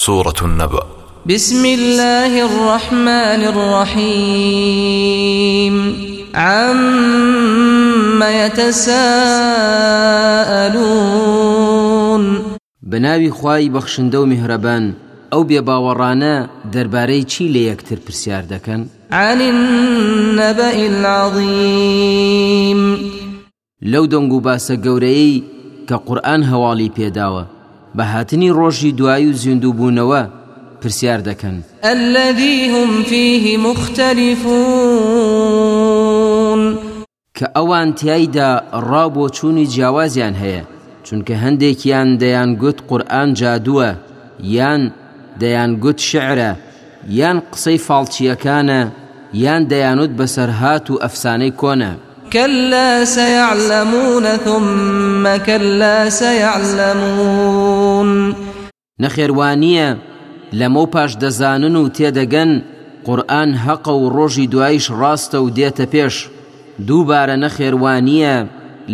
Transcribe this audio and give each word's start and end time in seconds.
سورة 0.00 0.34
النبأ. 0.42 0.82
بسم 1.26 1.64
الله 1.64 2.42
الرحمن 2.44 3.42
الرحيم. 3.54 4.94
عم 6.34 8.22
يتساءلون. 8.22 8.94
بناوی 12.82 13.30
خوای 13.30 13.70
بەخشندە 13.70 14.14
و 14.14 14.26
میهرەبان 14.26 14.94
ئەو 15.32 15.44
بێباوەڕانە 15.44 16.48
دەربارەی 16.72 17.24
چی 17.26 17.52
لە 17.52 17.56
یەکتر 17.56 17.98
پرسیار 18.06 18.42
دەکەن؟ 18.42 18.80
عن 19.10 19.40
النبأ 19.40 20.76
العظيم. 20.86 22.80
لەو 23.82 24.06
دەنگ 24.06 24.32
و 24.32 24.40
باسە 24.40 24.76
گەورەی 24.84 25.42
کە 25.88 25.94
قورآن 25.94 26.42
هەواڵی 26.42 26.90
پێداوە. 26.98 27.57
بە 27.96 28.04
هاتنی 28.12 28.50
ڕۆژی 28.58 28.92
دوایی 28.98 29.26
و 29.30 29.32
زیندوو 29.32 29.76
بوونەوە 29.78 30.22
پرسیار 30.80 31.20
دەکەن. 31.20 31.56
الذي 31.84 32.68
هم 32.68 33.02
فيه 33.02 33.58
مختلفون. 33.58 35.38
کە 37.38 37.46
ئەوان 37.56 37.88
تایدا 37.94 38.50
ڕابۆ 38.72 39.26
چوونی 39.36 39.66
جیاوازیان 39.66 40.34
هەیە 40.42 40.62
چونکە 41.06 41.34
هەندێکیان 41.44 42.08
دەیان 42.22 42.50
گوت 42.62 42.78
قورآن 42.88 43.28
جادووە 43.40 43.90
یان 44.56 44.82
دەیان 45.40 45.70
گوت 45.82 45.98
شعرە 46.08 46.52
یان 47.20 47.38
قسەی 47.52 47.78
فاڵچیەکانە 47.86 48.82
یان 49.44 49.62
دەیانوت 49.72 50.12
بەسەرهات 50.18 50.86
و 50.90 51.00
ئەفسانەی 51.02 51.52
کۆنە. 51.60 51.92
كلا 52.32 53.04
سيعلمون 53.04 54.24
ثم 54.44 55.36
كلا 55.46 56.08
سيعلمون 56.10 57.68
نەخێوانییە 59.02 59.88
لەمە 60.58 60.84
پاش 60.92 61.12
دەزانن 61.22 61.76
و 61.76 61.88
تێدەگەن 61.96 62.50
قورآن 63.06 63.50
هەقە 63.66 63.94
و 64.02 64.04
ڕۆژی 64.16 64.50
دوایش 64.52 64.86
ڕاستە 65.00 65.38
و 65.44 65.50
دێتە 65.56 65.86
پێش. 65.92 66.16
دووبارە 66.86 67.36
نەخێوانییە 67.44 68.36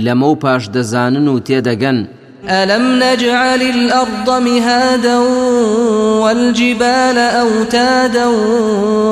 لەمە 0.04 0.30
پاش 0.42 0.62
دەزانن 0.74 1.26
و 1.28 1.40
تێدەگەن. 1.48 1.98
ألم 2.48 3.02
نجعل 3.02 3.62
الأرض 3.62 4.28
مهادا 4.48 5.18
والجبال 6.22 7.18
أوتادا 7.18 8.26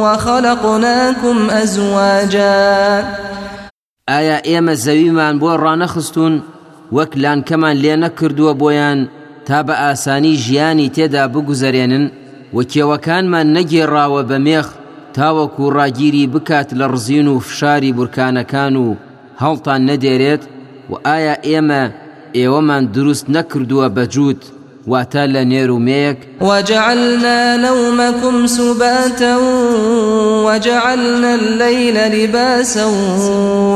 وخلقناكم 0.05 1.51
أزواجا 1.51 3.05
ئایا 4.11 4.39
ئێمە 4.48 4.75
زەویمان 4.84 5.34
بۆ 5.42 5.50
ڕانەخستون 5.64 6.34
وەک 6.97 7.12
لانکەمان 7.22 7.77
لێ 7.83 7.95
نەکردووە 8.05 8.53
بۆیان 8.61 9.00
تا 9.47 9.58
بە 9.67 9.75
ئاسانی 9.83 10.34
ژیانی 10.45 10.92
تێدا 10.95 11.25
بگوزارێنن 11.33 12.05
و 12.56 12.58
کێوەکانمان 12.70 13.47
نەگێڕاوە 13.56 14.23
بە 14.30 14.39
مێخ 14.47 14.69
تاوەکو 15.17 15.64
ڕاگیری 15.77 16.30
بکات 16.34 16.69
لە 16.78 16.86
ڕزین 16.92 17.27
و 17.30 17.42
فشاری 17.47 17.95
بورکانەکان 17.97 18.75
و 18.84 18.86
هەڵتان 19.42 19.80
نەدێرێت 19.91 20.42
و 20.91 20.92
ئایا 21.06 21.34
ئێمە 21.47 21.83
ئێوەمان 22.36 22.84
دروست 22.95 23.27
نەکردووە 23.36 23.86
بەجووت 23.97 24.42
واتە 24.87 25.27
لە 25.35 25.43
نێرومەیەک 25.53 26.19
وجعلنا 26.41 27.57
نومكم 27.57 28.47
سباتا 28.47 29.37
وجعلنا 30.47 31.35
الليل 31.35 31.97
لباسا 32.15 32.87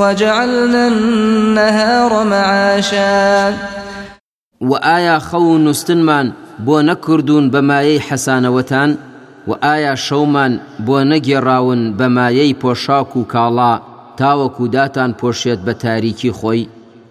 وجعلنا 0.00 0.86
النهار 0.86 2.24
معاشا. 2.24 3.54
و 4.60 4.74
ئایا 4.74 5.18
خەو 5.18 5.42
و 5.42 5.58
نووسنمان 5.58 6.32
بۆ 6.66 6.82
نەکردوون 6.88 7.50
بەمایەی 7.50 8.04
حەسانەوەتان 8.08 8.90
و 9.48 9.52
ئایا 9.62 9.94
شەومان 9.94 10.52
بۆ 10.86 10.98
نەگێڕاون 11.10 11.80
بەمایەی 11.98 12.56
پۆشاک 12.62 13.16
و 13.16 13.26
کاڵا 13.32 13.74
تاوەکو 14.18 14.68
داتان 14.74 15.10
پۆشێت 15.20 15.60
بە 15.66 15.74
تاریکی 15.84 16.32
خۆی 16.38 16.68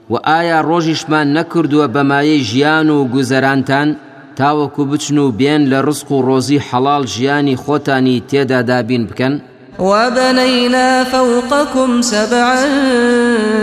و 0.09 0.15
ئایا 0.29 0.59
ڕۆژیشمان 0.69 1.27
نەکردووە 1.37 1.87
بەمایەی 1.95 2.45
ژیان 2.49 2.89
و 2.89 3.07
گوزەرانتان؟ 3.13 3.89
تاوەکو 4.37 4.85
بچن 4.91 5.17
و 5.17 5.31
بێن 5.39 5.61
لە 5.71 5.79
ڕسق 5.87 6.11
و 6.11 6.23
ڕۆزی 6.27 6.63
حەڵال 6.67 7.03
ژیانی 7.13 7.59
خۆتانی 7.63 8.23
تێدا 8.29 8.61
دابین 8.69 9.03
بکەن. 9.07 9.41
وبنينا 9.79 11.03
فوقكم 11.03 12.01
سبعا 12.01 12.59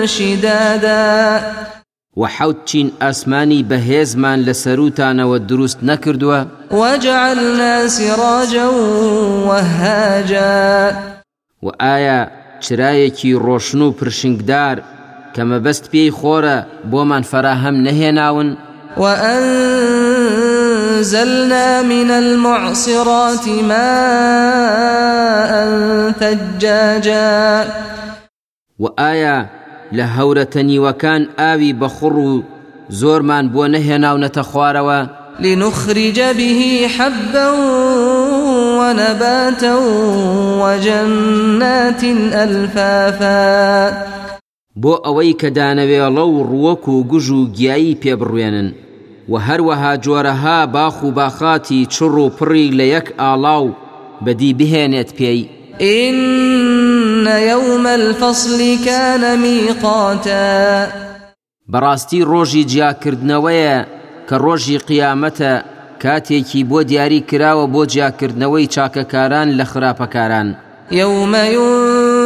شدادا. 0.06 1.40
و 2.16 2.26
حەوت 2.26 2.64
چین 2.64 2.92
ئاسمانی 3.00 3.66
بەهێزمان 3.70 4.38
لە 4.46 4.54
سەروتانەوە 4.62 5.38
دروست 5.48 5.78
نەکردووە. 5.88 6.46
وجعلنا 6.70 7.88
سراجا 7.88 8.70
وهاجا. 9.46 10.92
و 11.62 11.68
ئایا 11.80 12.20
چرایەکی 12.60 13.38
ڕۆشن 13.44 13.80
و 13.80 13.90
پرشنگدار 13.92 14.82
کە 15.34 15.42
مەبەست 15.50 15.84
پێی 15.92 16.10
خۆرە 16.18 16.58
بۆمان 16.90 17.22
فەراهەم 17.30 17.76
نەهێناون. 17.86 18.48
وأنزلنا 18.96 19.42
من 21.82 22.10
المعصرات 22.10 23.48
ماء 23.68 25.52
ثجاجا. 26.20 27.66
و 28.80 28.84
ئایا 28.98 29.38
لە 29.92 30.04
هەورەتەنیوەکان 30.16 31.22
ئاوی 31.38 31.76
بەخڕ 31.80 32.14
و 32.28 32.42
زۆرمان 32.90 33.44
بۆ 33.54 33.64
نەهێناونەتە 33.74 34.42
خوارەوە؟ 34.50 35.00
لنخرج 35.40 36.20
به 36.20 36.88
حبا 36.98 37.52
ونباتا 38.78 39.74
وجنات 40.62 42.04
ألفافا. 42.34 44.21
بۆ 44.80 44.94
ئەوەی 45.04 45.32
کە 45.40 45.48
دانەوێڵە 45.58 46.24
و 46.34 46.36
ڕووەک 46.50 46.84
و 46.88 47.04
گوژ 47.10 47.26
و 47.30 47.50
گیایی 47.56 47.98
پێبڕوێنن 48.02 48.68
و 49.30 49.34
هەروەها 49.46 49.92
جۆرەها 50.04 50.58
باخ 50.74 50.96
و 51.04 51.10
باخاتی 51.18 51.88
چڕ 51.94 52.14
و 52.24 52.30
پڕی 52.38 52.68
لە 52.78 52.86
یەک 52.94 53.08
ئاڵاو 53.20 53.66
بەدی 54.24 54.52
بهێنێت 54.58 55.10
پێی. 55.18 55.40
إن 55.80 57.26
يوم 57.26 57.86
الفصل 57.86 58.84
كان 58.84 59.38
ميقاتا. 59.38 60.88
بەڕاستی 61.72 62.24
ڕۆژی 62.30 62.68
جیاکردنەوەیە 62.70 63.78
کە 64.28 64.36
ڕۆژی 64.44 64.78
قیامەتە 64.88 65.52
کاتێکی 66.02 66.66
بۆ 66.70 66.80
دیاری 66.88 67.24
کراوە 67.30 67.66
بۆ 67.74 67.82
جیاکردنەوەی 67.92 68.70
چاکەکاران 68.74 69.48
لە 69.58 69.64
خراپەکاران. 69.72 70.48
يوم 70.90 71.34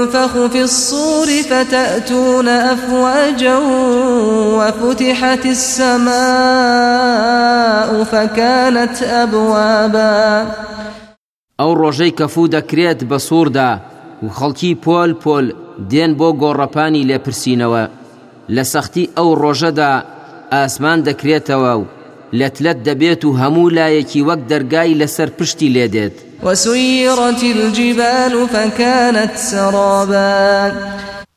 ينفخ 0.06 0.46
في 0.46 0.62
الصور 0.62 1.26
فتأتون 1.26 2.48
أفواجا 2.48 3.58
وفتحت 4.58 5.46
السماء 5.46 6.14
فكانت 8.04 9.02
أبوابا. 9.02 10.46
ئەو 11.58 11.74
ڕۆژەی 11.74 12.12
کەفوو 12.20 12.48
دەکرێت 12.48 13.00
بە 13.10 13.16
سووردا 13.16 13.80
و 14.22 14.28
خەڵکی 14.28 14.72
پۆل 14.84 15.10
پۆل 15.24 15.46
دێن 15.90 16.12
بۆ 16.18 16.28
گۆڕەپانی 16.40 17.06
لێپرسینەوە. 17.08 17.84
لە 18.50 18.62
سەختی 18.62 19.04
ئەو 19.16 19.30
ڕۆژەدا 19.42 19.92
ئاسمان 20.52 20.98
دەکرێتەوە 21.08 21.72
و 21.80 21.84
لەتلت 22.32 22.78
دەبێت 22.88 23.22
و 23.24 23.36
هەموو 23.40 23.70
لایەکی 23.76 24.24
وەک 24.28 24.40
دەرگای 24.50 24.98
لەسەر 25.00 25.28
پشتی 25.38 25.72
لێدێت. 25.74 26.25
وسيرت 26.42 27.42
الجبال 27.42 28.48
فكانت 28.48 29.36
سرابا. 29.36 30.72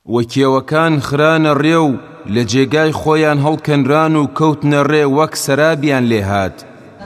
وەکێوەکان 0.09 0.93
خرانە 1.07 1.53
ڕێ 1.63 1.75
و 1.75 1.91
لە 2.33 2.43
جێگای 2.51 2.91
خۆیان 2.91 3.39
هەڵکەنران 3.45 4.13
و 4.15 4.27
کەوتنە 4.37 4.81
ڕێ 4.91 5.05
وەک 5.17 5.35
سەرابیان 5.35 6.03
لێهات 6.11 6.57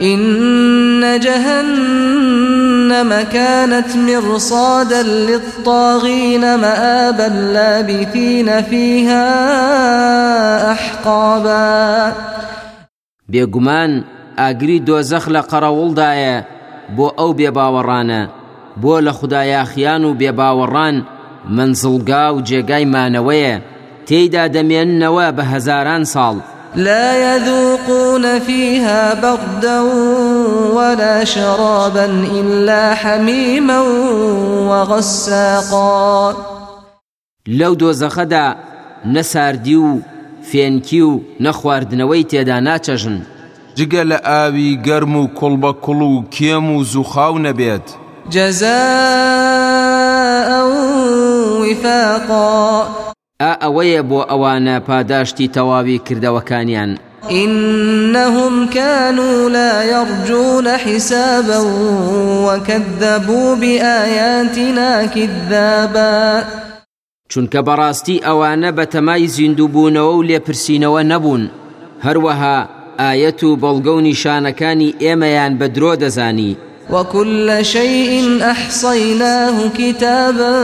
إن 0.01 1.19
جهنم 1.19 3.11
كانت 3.33 3.95
مرصادا 3.95 5.01
للطاغين 5.01 6.55
مآبا 6.55 7.27
لابثين 7.53 8.61
فيها 8.61 9.25
أحقابا. 10.71 12.13
بێگومان 13.29 14.03
ئاگری 14.37 14.79
دۆزەخ 14.87 15.25
لە 15.29 15.41
قەڕەوڵدایە 15.51 16.52
بۆ 16.95 17.07
ئەو 17.19 17.31
بێباوەڕانە 17.39 18.21
بۆ 18.81 19.01
لە 19.05 19.11
خوددایاخیان 19.17 20.03
و 20.05 20.17
بێباوەڕان 20.19 20.95
منزڵگا 21.55 22.25
و 22.35 22.41
جێگای 22.47 22.85
مانەوەیە. 22.93 23.55
تێیدا 24.07 24.43
دەمێننەوە 24.55 25.27
بە 25.37 25.43
هەزاران 25.51 26.03
ساڵ. 26.13 26.35
لا 26.75 27.35
يذوقون 27.35 28.39
فيها 28.39 29.13
بردا 29.13 29.81
ولا 30.75 31.23
شرابا 31.23 32.05
إلا 32.39 32.93
حميما 32.93 33.79
وغساقا. 34.69 36.33
لەو 37.47 37.75
دۆزەخەدا 37.75 38.55
نەساردی 39.05 39.75
و 39.75 40.01
فێنکی 40.51 41.01
و 41.01 41.21
نەخواردنەوەی 41.41 42.27
تێدا 42.31 42.59
ناچەژن. 42.67 43.17
جگە 43.77 44.03
لە 44.11 44.17
ئاوی 44.29 44.79
گەرم 44.85 45.15
و 45.15 45.29
کوڵ 45.37 45.53
بە 45.63 45.71
کوڵ 45.85 46.01
و 46.01 46.23
کێم 46.35 46.65
و 46.75 46.83
زوخاو 46.83 47.35
نەبێت. 47.45 47.87
جزاء 48.29 48.73
وفاقا. 51.61 52.87
ئا 53.41 53.51
ئەوەیە 53.61 54.01
بۆ 54.09 54.19
ئەوانە 54.31 54.75
پاداشتی 54.87 55.47
تەواوی 55.55 56.01
کردەوەکانیان. 56.07 56.91
إنهم 57.31 58.67
كانوا 58.67 59.49
لا 59.49 59.83
يرجون 59.83 60.67
حسابا 60.67 61.59
وكذبوا 62.47 63.55
بآياتنا 63.55 65.05
كذابا. 65.05 66.43
چونکە 67.29 67.59
بەڕاستی 67.67 68.23
ئەوانە 68.25 68.71
بە 68.77 68.85
تەمای 68.93 69.27
زیندووبوونەوە 69.27 70.13
و 70.15 70.23
لێپرسینەوە 70.23 71.01
نەبوون. 71.11 71.49
هەروەها 72.05 72.82
ئاەت 72.99 73.43
و 73.43 73.57
بەڵگە 73.63 73.93
و 73.97 74.01
نیشانەکانی 74.09 74.95
ئێمەیان 75.03 75.53
بە 75.59 75.67
درۆ 75.75 75.93
دەزانی. 76.03 76.57
وكل 76.89 77.65
شيء 77.65 78.41
أحصيناه 78.41 79.69
كتابا 79.77 80.55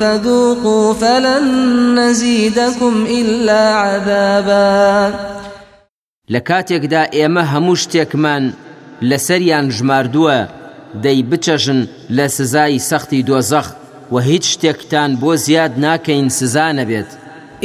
فذوقوا 0.00 0.94
فلن 0.94 1.44
نزيدكم 1.98 3.06
إلا 3.10 3.74
عذابا. 3.74 5.12
لە 6.30 6.40
کاتێکدا 6.40 7.02
ئێمە 7.16 7.44
هەموو 7.52 7.76
شتێکمان 7.82 8.44
لەسەریان 9.02 9.66
ژماردووە 9.76 10.38
دەی 11.04 11.24
بچەژن 11.30 11.80
لە 12.16 12.26
سزای 12.26 12.78
سەختی 12.78 13.24
دۆزەخ 13.28 13.66
و 14.12 14.18
هیچ 14.18 14.44
شتێکتان 14.54 15.10
بۆ 15.20 15.34
زیاد 15.44 15.72
ناکەین 15.84 16.28
سزا 16.28 16.72
نەبێت. 16.78 17.10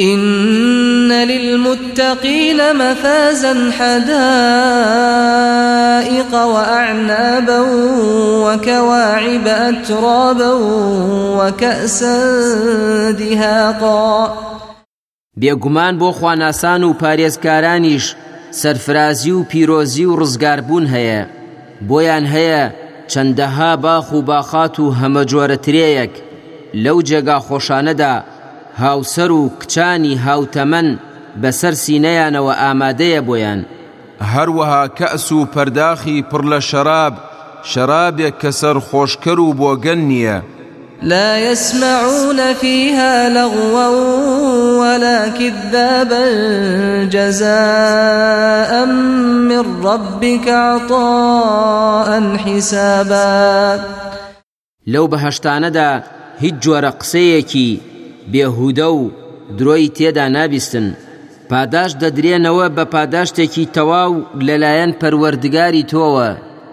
إن 0.00 1.12
للمتقين 1.12 2.76
مفازا 2.76 3.70
حدائق 3.70 4.12
وأعنابا 6.34 7.60
وكواعب 8.44 9.46
أترابا 9.46 10.52
وكأسا 11.38 12.20
دهاقا. 13.10 14.32
بێگومان 15.40 15.98
بۆ 15.98 16.10
خواناسان 16.10 16.82
و 16.84 16.94
پارێزکارانیش 16.94 18.14
سەرفرازی 18.50 19.30
و 19.30 19.44
پیرۆزی 19.44 20.04
و 20.04 20.16
ڕزگاربوون 20.20 20.86
هەیە. 20.94 21.22
بۆیان 21.88 22.26
هەیە 22.34 22.64
چەندەها 23.08 23.76
باخ 23.76 24.12
و 24.12 24.22
باخات 24.22 24.80
و 24.80 24.94
هەمە 25.00 25.22
جۆرەترەیەک 25.30 26.12
هاوسەر 28.82 29.30
و 29.30 29.50
کچانی 29.60 30.20
هاوتەمەن 30.26 30.88
بەسەر 31.42 31.74
سینەیانەوە 31.84 32.54
ئامادەیە 32.62 33.20
بۆیان. 33.28 33.60
هەروەها 34.32 34.84
کەس 34.98 35.32
و 35.32 35.46
پەرداخی 35.54 36.24
پڕ 36.30 36.42
لە 36.52 36.60
شەراب 36.70 37.14
شەرابێک 37.72 38.34
کە 38.42 38.50
سەر 38.60 38.76
خۆشکەر 38.88 39.38
و 39.38 39.54
بۆگەن 39.60 40.00
نییە. 40.10 40.38
لا 41.02 41.38
يسمعون 41.38 42.54
فيها 42.60 43.28
لغوا 43.28 43.88
ولا 44.80 45.28
كذابا 45.28 46.24
جزاء 47.04 48.84
من 49.48 49.64
ربك 49.84 50.48
عطاء 50.48 52.36
حسابا. 52.36 53.80
لەو 54.86 55.08
بەهشتانەدا 55.08 56.02
هیچ 56.40 56.54
جۆرە 56.64 56.92
قسەیەکی 57.00 57.80
بێهودە 58.32 58.88
و 58.98 59.02
درۆی 59.58 59.92
تێدا 59.96 60.26
نابیستن. 60.36 60.86
پاداش 61.50 61.90
دەدرێنەوە 62.02 62.66
بە 62.76 62.84
پاداشتێکی 62.94 63.64
تەواو 63.76 64.14
لەلایەن 64.46 64.92
پەروەردگاری 65.00 65.88
تۆوە. 65.92 66.30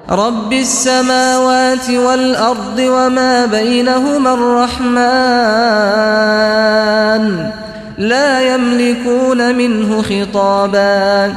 رب 0.09 0.51
السماوات 0.51 1.89
والأرض 1.89 2.79
وما 2.79 3.45
بينهما 3.45 4.33
الرحمن 4.33 5.03
لا 7.97 8.41
يملكون 8.41 9.55
منه 9.55 10.01
خطابا. 10.01 11.31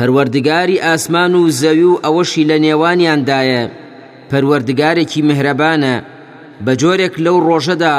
پەروەردگاری 0.00 0.80
ئاسمان 0.82 1.34
و 1.34 1.50
زەوی 1.50 1.84
و 1.84 2.00
ئەوەشی 2.04 2.44
لە 2.50 2.58
نێوانیاندایە. 2.64 3.70
پەروەردگارێکی 4.30 5.22
مهرەبانە. 5.28 5.96
بە 6.64 6.72
جۆرێک 6.80 7.14
لەو 7.24 7.36
ڕۆژەدا 7.48 7.96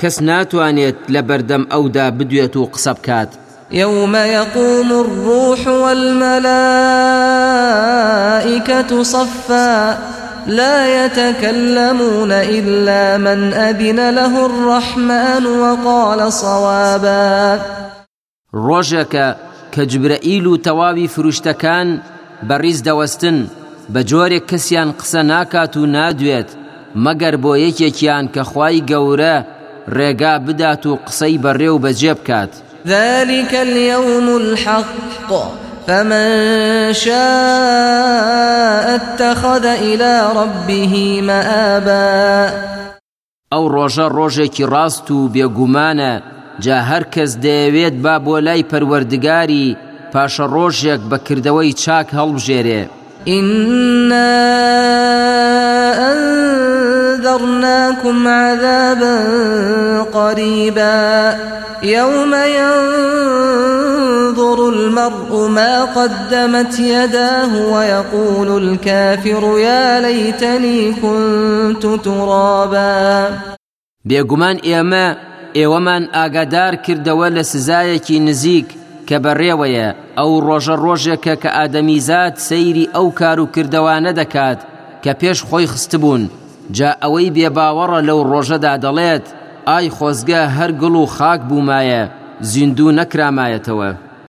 کەس 0.00 0.16
ناتوانێت 0.22 0.96
لە 1.14 1.20
بەردەم 1.28 1.62
ئەودا 1.72 2.06
بدوێت 2.18 2.54
و 2.56 2.70
قسە 2.72 2.92
بکات. 2.98 3.28
يوم 3.70 4.14
يقوم 4.16 4.92
الروح 4.92 5.68
والملائكة 5.68 6.42
صفا 9.02 9.98
لا 10.46 11.04
يتكلمون 11.04 12.32
إلا 12.32 13.18
من 13.18 13.52
أذن 13.52 14.10
له 14.10 14.46
الرحمن 14.46 15.46
وقال 15.46 16.32
صوابا. 16.32 17.60
ڕۆژێکە 18.54 19.34
کە 19.72 19.82
جبرەئیل 19.90 20.46
و 20.46 20.56
تەواوی 20.56 21.08
فروشتەکان 21.08 21.88
بەڕیز 22.48 22.78
دەوەستن 22.86 23.38
بە 23.92 24.00
جۆرێک 24.10 24.44
کەسیان 24.50 24.90
قسە 24.98 25.20
ناکات 25.32 25.76
و 25.76 25.86
نادوێت 25.86 26.50
مەگەر 27.04 27.34
بۆ 27.42 27.52
یەکێکیان 27.66 28.24
کە 28.34 28.42
خوای 28.50 28.84
گەورە 28.90 29.36
ڕێگا 29.88 30.38
بدات 30.46 30.86
و 30.86 30.98
قسەی 31.06 31.38
بەڕێ 31.38 31.68
و 31.68 31.78
بەجێ 31.78 32.14
بکات. 32.14 32.50
ذلك 32.86 33.54
اليوم 33.54 34.36
الحق. 34.36 35.30
فمن 35.86 36.92
شاء 36.92 37.14
اتخذ 38.94 39.64
إلى 39.64 40.22
ربه 40.36 41.22
مآبا. 41.22 42.50
ئەو 43.52 43.68
ڕۆژە 43.68 44.06
ڕۆژێکی 44.16 44.64
ڕاست 44.72 45.10
و 45.10 45.28
بێگومانە 45.34 46.22
جا 46.60 46.78
هەر 46.90 47.04
کەس 47.14 47.32
دەیەوێت 47.44 47.94
با 48.04 48.18
بۆ 48.24 48.36
لای 48.46 48.64
پەروەردگاری 48.70 49.76
پاشە 50.12 50.46
ڕۆژێک 50.54 51.00
بەکردەوەی 51.10 51.76
چاک 51.82 52.08
هەڵبژێرێ. 52.18 52.82
إنا 53.26 54.32
أنذرناكم 57.16 58.28
عذابا 58.28 59.16
قريبا. 60.02 61.36
يوم 61.82 62.34
ينظر 62.34 63.78
المرء 64.68 65.48
ما 65.48 65.84
قدمت 65.84 66.78
يداه 66.78 67.72
ويقول 67.72 68.62
الكافر 68.62 69.58
يا 69.58 70.00
ليتني 70.00 70.92
كنت 70.92 71.86
ترابا. 72.04 73.30
بێگومان 74.08 74.56
ئێمە 74.58 75.06
ئێوەمان 75.58 76.02
ئاگادار 76.14 76.74
کردەوە 76.84 77.28
لە 77.36 77.42
سزایەکی 77.42 78.20
نزیک 78.20 78.68
کە 79.08 79.16
بەڕێوەیە 79.24 79.88
ئەو 80.18 80.32
ڕۆژە 80.46 80.76
ڕۆژێکە 80.84 81.34
کە 81.42 81.50
ئادەمیزاد 81.56 82.34
سەیری 82.48 82.90
ئەو 82.94 83.06
کە 85.06 85.12
پێش 85.20 85.38
خۆی 85.48 85.66
خستبوون 85.72 86.22
جا 86.70 86.90
ئەوەی 87.02 87.30
بێباوەڕە 87.36 88.00
لەو 88.08 88.20
ڕۆژەدا 88.30 88.74
دەڵێت 88.84 89.26
ئای 89.66 89.90
خۆزگە 89.96 90.42
هەر 90.56 90.70
گڵ 90.80 90.94
و 91.02 91.06
خاک 91.06 91.40
بوومایە 91.48 92.02
زیندوو 92.50 92.96
نەکرامایەتەوە. 92.98 93.90